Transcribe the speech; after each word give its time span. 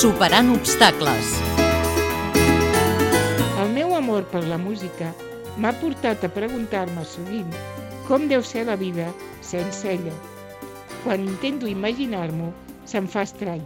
Superant 0.00 0.48
obstacles. 0.54 1.26
El 3.60 3.68
meu 3.74 3.90
amor 3.92 4.22
per 4.32 4.40
la 4.48 4.56
música 4.56 5.10
m'ha 5.60 5.74
portat 5.76 6.24
a 6.24 6.30
preguntar-me 6.32 7.04
sovint 7.04 7.50
com 8.06 8.24
deu 8.30 8.40
ser 8.40 8.62
la 8.70 8.78
vida 8.80 9.10
sense 9.44 9.84
ella. 9.92 10.14
Quan 11.02 11.28
intento 11.28 11.68
imaginar-m'ho, 11.68 12.48
se'm 12.88 13.12
fa 13.12 13.26
estrany. 13.28 13.60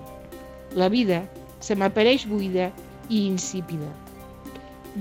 La 0.74 0.90
vida 0.90 1.22
se 1.62 1.78
m'apareix 1.78 2.26
buida 2.26 2.72
i 3.06 3.28
insípida. 3.28 3.94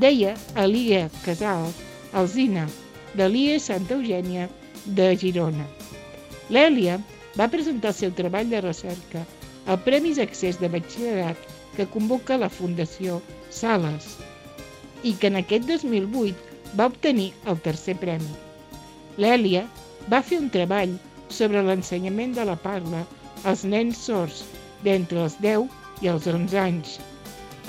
Deia 0.05 0.37
Elia 0.67 1.07
Casal, 1.25 1.71
alzina, 2.13 2.67
de 3.17 3.33
l'IE 3.33 3.57
Santa 3.57 3.97
Eugènia 3.97 4.51
de 4.85 5.15
Girona. 5.17 5.65
L'Èlia 6.53 7.01
va 7.33 7.49
presentar 7.49 7.89
el 7.89 8.03
seu 8.03 8.13
treball 8.21 8.53
de 8.53 8.61
recerca 8.61 9.25
al 9.67 9.79
Premis 9.83 10.19
Accés 10.19 10.59
de 10.59 10.69
Batxillerat 10.69 11.37
que 11.77 11.87
convoca 11.89 12.37
la 12.37 12.49
Fundació 12.51 13.19
Sales 13.49 14.17
i 15.03 15.13
que 15.19 15.29
en 15.31 15.39
aquest 15.39 15.67
2008 15.69 16.77
va 16.79 16.89
obtenir 16.91 17.31
el 17.47 17.59
tercer 17.63 17.95
premi. 18.01 18.29
L'Èlia 19.17 19.63
va 20.11 20.23
fer 20.25 20.39
un 20.41 20.49
treball 20.53 20.97
sobre 21.29 21.63
l'ensenyament 21.65 22.35
de 22.37 22.45
la 22.49 22.57
parla 22.59 23.03
als 23.49 23.63
nens 23.63 23.99
sords 24.09 24.43
d'entre 24.83 25.23
els 25.25 25.37
10 25.43 26.03
i 26.03 26.11
els 26.11 26.27
11 26.27 26.59
anys. 26.59 26.97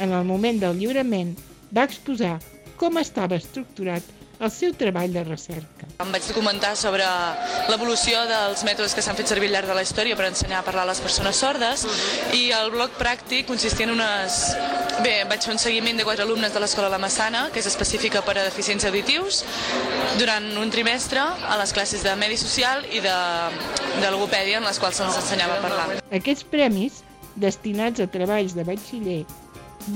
En 0.01 0.13
el 0.13 0.27
moment 0.27 0.59
del 0.63 0.79
lliurament 0.81 1.35
va 1.77 1.87
exposar 1.87 2.39
com 2.81 2.99
estava 2.99 3.39
estructurat 3.39 4.03
el 4.41 4.51
seu 4.51 4.75
treball 4.75 5.13
de 5.15 5.23
recerca. 5.25 5.87
Em 6.03 6.11
vaig 6.13 6.27
documentar 6.27 6.75
sobre 6.77 7.07
l'evolució 7.71 8.25
dels 8.29 8.65
mètodes 8.67 8.95
que 8.97 9.03
s'han 9.05 9.17
fet 9.19 9.31
servir 9.31 9.49
al 9.51 9.59
llarg 9.59 9.71
de 9.71 9.77
la 9.79 9.85
història 9.87 10.17
per 10.19 10.27
ensenyar 10.29 10.61
a 10.61 10.67
parlar 10.67 10.85
a 10.85 10.91
les 10.91 11.01
persones 11.05 11.39
sordes 11.39 11.87
i 12.35 12.49
el 12.57 12.73
bloc 12.75 12.99
pràctic 13.01 13.49
consistia 13.51 13.87
en 13.89 13.95
unes... 13.97 14.41
Bé, 15.03 15.25
vaig 15.27 15.43
fer 15.43 15.51
un 15.51 15.59
seguiment 15.59 15.99
de 15.99 16.05
quatre 16.07 16.23
alumnes 16.23 16.53
de 16.55 16.61
l'Escola 16.63 16.87
La 16.87 17.01
Massana, 17.03 17.49
que 17.51 17.59
és 17.59 17.67
específica 17.67 18.21
per 18.23 18.37
a 18.39 18.45
deficients 18.47 18.85
auditius, 18.87 19.41
durant 20.21 20.47
un 20.61 20.71
trimestre 20.71 21.19
a 21.19 21.57
les 21.59 21.75
classes 21.75 22.05
de 22.07 22.13
medi 22.15 22.39
social 22.39 22.87
i 22.95 23.03
de, 23.03 23.17
de 23.99 24.13
logopèdia 24.15 24.61
en 24.61 24.69
les 24.69 24.79
quals 24.79 25.03
se'ns 25.03 25.19
ensenyava 25.19 25.59
a 25.59 25.65
parlar. 25.65 25.89
Aquests 26.15 26.47
premis, 26.47 27.03
destinats 27.35 28.05
a 28.05 28.07
treballs 28.07 28.55
de 28.55 28.63
batxiller, 28.71 29.19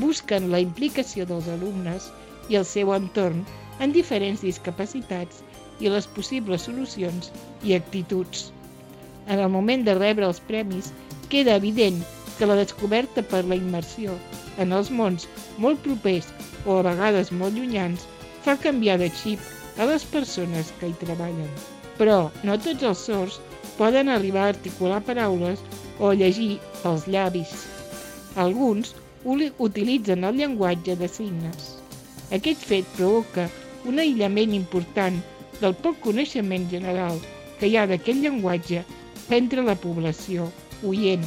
busquen 0.03 0.51
la 0.51 0.59
implicació 0.67 1.29
dels 1.31 1.47
alumnes 1.55 2.11
i 2.51 2.59
el 2.59 2.67
seu 2.67 2.91
entorn 2.97 3.47
en 3.81 3.95
diferents 3.95 4.43
discapacitats 4.45 5.43
i 5.81 5.91
les 5.93 6.07
possibles 6.15 6.67
solucions 6.69 7.31
i 7.63 7.75
actituds. 7.77 8.49
En 9.29 9.39
el 9.39 9.51
moment 9.53 9.85
de 9.87 9.95
rebre 9.99 10.27
els 10.27 10.41
premis, 10.51 10.93
queda 11.29 11.57
evident 11.61 12.01
que 12.39 12.47
la 12.47 12.57
descoberta 12.59 13.23
per 13.23 13.45
la 13.45 13.59
immersió 13.59 14.15
en 14.63 14.73
els 14.73 14.91
mons 14.91 15.27
molt 15.65 15.83
propers 15.85 16.29
o 16.67 16.79
a 16.79 16.85
vegades 16.87 17.31
molt 17.41 17.59
llunyans 17.59 18.07
fa 18.47 18.57
canviar 18.63 18.99
de 19.03 19.11
xip 19.23 19.43
a 19.79 19.87
les 19.91 20.05
persones 20.13 20.73
que 20.81 20.91
hi 20.91 20.97
treballen. 21.03 21.51
Però 21.99 22.19
no 22.47 22.57
tots 22.63 22.87
els 22.91 23.05
sords 23.11 23.41
poden 23.79 24.11
arribar 24.11 24.47
a 24.47 24.55
articular 24.55 25.01
paraules 25.07 25.63
o 25.99 26.13
llegir 26.15 26.59
els 26.89 27.07
llavis. 27.11 27.53
Alguns 28.37 28.95
utilitzen 29.69 30.25
el 30.25 30.39
llenguatge 30.39 30.97
de 30.99 31.09
signes. 31.11 31.75
Aquest 32.35 32.63
fet 32.71 32.87
provoca 32.97 33.49
un 33.87 34.01
aïllament 34.03 34.55
important 34.57 35.19
del 35.61 35.75
poc 35.85 36.01
coneixement 36.05 36.67
general 36.71 37.19
que 37.59 37.69
hi 37.71 37.77
ha 37.77 37.87
d'aquest 37.91 38.23
llenguatge 38.25 38.85
entre 39.39 39.65
la 39.67 39.77
població 39.79 40.49
oient. 40.87 41.27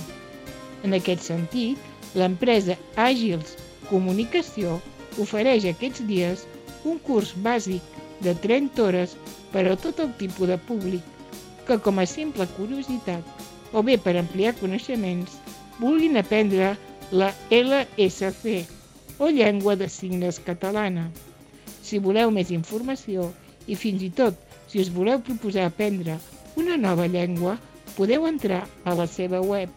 En 0.83 0.95
aquest 0.97 1.27
sentit, 1.27 1.77
l'empresa 2.15 2.77
Àgils 2.95 3.55
Comunicació 3.89 4.77
ofereix 5.19 5.65
aquests 5.67 6.03
dies 6.07 6.45
un 6.87 6.99
curs 7.07 7.33
bàsic 7.45 7.97
de 8.25 8.33
30 8.45 8.83
hores 8.83 9.15
per 9.51 9.65
a 9.67 9.75
tot 9.75 9.99
el 9.99 10.13
tipus 10.19 10.47
de 10.51 10.57
públic 10.69 11.03
que 11.67 11.77
com 11.87 11.99
a 11.99 12.07
simple 12.07 12.47
curiositat 12.55 13.75
o 13.75 13.83
bé 13.87 13.97
per 14.05 14.15
ampliar 14.19 14.53
coneixements 14.59 15.35
vulguin 15.79 16.19
aprendre 16.21 16.71
la 17.11 17.33
LSC 17.51 18.61
o 19.19 19.29
llengua 19.29 19.75
de 19.75 19.89
signes 19.89 20.39
catalana. 20.39 21.09
Si 21.91 21.99
voleu 21.99 22.31
més 22.31 22.47
informació 22.55 23.25
i 23.67 23.75
fins 23.75 23.99
i 24.05 24.07
tot 24.15 24.37
si 24.71 24.79
us 24.79 24.87
voleu 24.95 25.19
proposar 25.19 25.65
aprendre 25.67 26.15
una 26.55 26.77
nova 26.79 27.03
llengua, 27.11 27.59
podeu 27.97 28.23
entrar 28.29 28.61
a 28.87 28.93
la 28.95 29.07
seva 29.11 29.41
web 29.43 29.67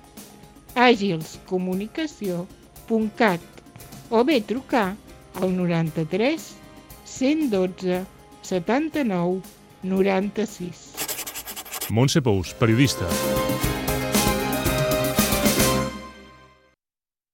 agilscomunicació.cat 0.79 3.43
o 4.15 4.23
bé 4.23 4.39
trucar 4.47 4.95
al 5.43 5.51
93 5.59 6.55
112 7.17 8.07
79 8.47 9.43
96. 9.83 11.91
Montse 11.91 12.23
Pous, 12.23 12.55
periodista. 12.55 13.11